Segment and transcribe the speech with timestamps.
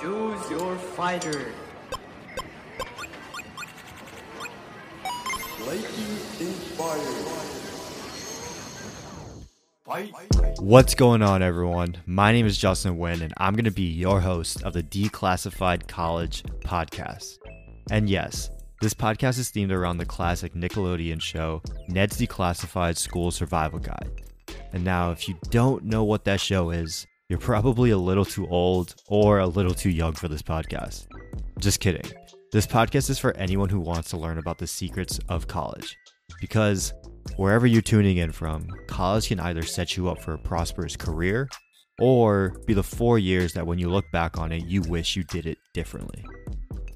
[0.00, 1.52] Choose your fighter.
[10.60, 11.96] What's going on, everyone?
[12.06, 15.88] My name is Justin Wynn, and I'm going to be your host of the Declassified
[15.88, 17.38] College podcast.
[17.90, 23.80] And yes, this podcast is themed around the classic Nickelodeon show, Ned's Declassified School Survival
[23.80, 24.22] Guide.
[24.72, 28.48] And now, if you don't know what that show is, you're probably a little too
[28.48, 31.06] old or a little too young for this podcast.
[31.58, 32.10] Just kidding.
[32.52, 35.94] This podcast is for anyone who wants to learn about the secrets of college.
[36.40, 36.94] Because
[37.36, 41.50] wherever you're tuning in from, college can either set you up for a prosperous career
[42.00, 45.24] or be the four years that when you look back on it, you wish you
[45.24, 46.24] did it differently.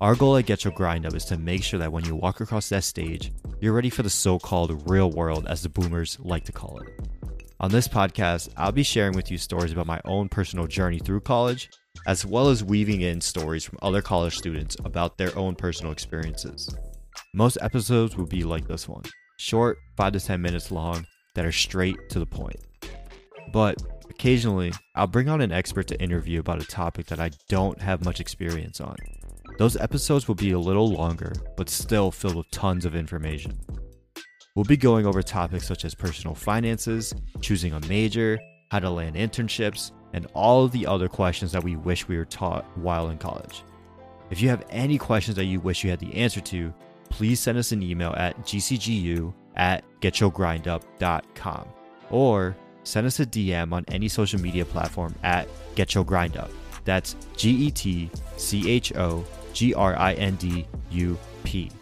[0.00, 2.40] Our goal at Get Your Grind Up is to make sure that when you walk
[2.40, 6.44] across that stage, you're ready for the so called real world, as the boomers like
[6.44, 6.88] to call it.
[7.64, 11.20] On this podcast, I'll be sharing with you stories about my own personal journey through
[11.20, 11.70] college,
[12.06, 16.68] as well as weaving in stories from other college students about their own personal experiences.
[17.32, 19.04] Most episodes will be like this one
[19.38, 21.06] short, 5 to 10 minutes long,
[21.36, 22.60] that are straight to the point.
[23.50, 27.80] But occasionally, I'll bring on an expert to interview about a topic that I don't
[27.80, 28.96] have much experience on.
[29.56, 33.58] Those episodes will be a little longer, but still filled with tons of information.
[34.54, 38.38] We'll be going over topics such as personal finances, choosing a major,
[38.70, 42.24] how to land internships, and all of the other questions that we wish we were
[42.24, 43.64] taught while in college.
[44.30, 46.72] If you have any questions that you wish you had the answer to,
[47.10, 51.68] please send us an email at gcgu at getchogrindup.com
[52.10, 56.50] or send us a DM on any social media platform at getchogrindup.
[56.84, 61.72] That's G E T C H O G R I N D U P.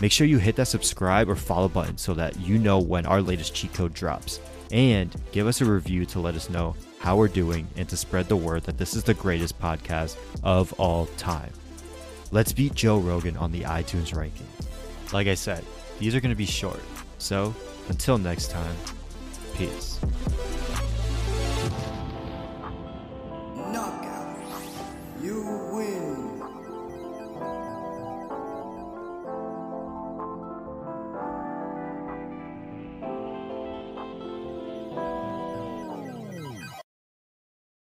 [0.00, 3.20] Make sure you hit that subscribe or follow button so that you know when our
[3.20, 4.40] latest cheat code drops.
[4.70, 8.28] And give us a review to let us know how we're doing and to spread
[8.28, 11.52] the word that this is the greatest podcast of all time.
[12.30, 14.46] Let's beat Joe Rogan on the iTunes ranking.
[15.12, 15.64] Like I said,
[15.98, 16.80] these are going to be short.
[17.18, 17.54] So,
[17.88, 18.76] until next time,
[19.54, 19.98] peace.
[23.56, 24.38] Knockout.
[25.20, 25.69] You